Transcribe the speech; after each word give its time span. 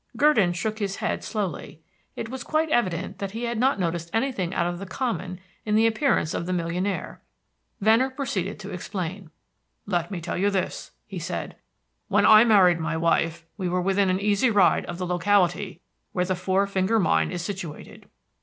Gurdon 0.17 0.53
shook 0.53 0.79
his 0.79 0.95
head 0.95 1.23
slowly. 1.23 1.79
It 2.15 2.27
was 2.27 2.43
quite 2.43 2.71
evident 2.71 3.19
that 3.19 3.33
he 3.37 3.43
had 3.43 3.59
not 3.59 3.79
noticed 3.79 4.09
anything 4.11 4.51
out 4.51 4.65
of 4.65 4.79
the 4.79 4.87
common 4.87 5.39
in 5.63 5.75
the 5.75 5.85
appearance 5.85 6.33
of 6.33 6.47
the 6.47 6.53
millionaire. 6.53 7.21
Venner 7.81 8.09
proceeded 8.09 8.59
to 8.61 8.71
explain. 8.71 9.29
"Let 9.85 10.09
me 10.09 10.19
tell 10.19 10.37
you 10.39 10.49
this," 10.49 10.89
he 11.05 11.19
said. 11.19 11.55
"When 12.07 12.25
I 12.25 12.43
married 12.45 12.79
my 12.79 12.97
wife, 12.97 13.45
we 13.57 13.69
were 13.69 13.79
within 13.79 14.09
an 14.09 14.19
easy 14.19 14.49
ride 14.49 14.85
of 14.85 14.97
the 14.97 15.05
locality 15.05 15.81
where 16.13 16.25
the 16.25 16.33
Four 16.35 16.65
Finger 16.65 16.97
Mine 16.97 17.29
is 17.31 17.43
situated. 17.43 18.09